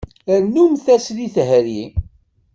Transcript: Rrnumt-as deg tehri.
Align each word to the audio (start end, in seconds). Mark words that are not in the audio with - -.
Rrnumt-as 0.41 1.05
deg 1.17 1.31
tehri. 1.35 1.83